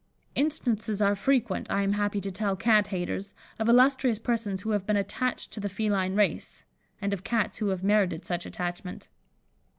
Instances 0.33 0.99
are 0.99 1.13
frequent, 1.13 1.69
I 1.69 1.83
am 1.83 1.93
happy 1.93 2.19
to 2.21 2.31
tell 2.31 2.55
Cat 2.55 2.87
haters, 2.87 3.35
of 3.59 3.69
illustrious 3.69 4.17
persons 4.17 4.61
who 4.61 4.71
have 4.71 4.87
been 4.87 4.97
attached 4.97 5.51
to 5.53 5.59
the 5.59 5.69
feline 5.69 6.15
race, 6.15 6.65
and 6.99 7.13
of 7.13 7.23
Cats 7.23 7.59
who 7.59 7.67
have 7.67 7.83
merited 7.83 8.25
such 8.25 8.47
attachment. 8.47 9.09